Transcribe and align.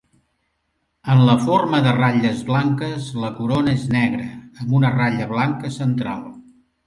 En 1.15 1.19
la 1.25 1.33
forma 1.41 1.81
de 1.87 1.91
ratlles 1.97 2.39
blanques, 2.47 3.11
la 3.25 3.29
corona 3.41 3.75
és 3.79 3.85
negra 3.97 4.25
amb 4.65 4.75
una 4.79 4.93
ratlla 4.97 5.31
blanca 5.35 5.73
central. 5.79 6.27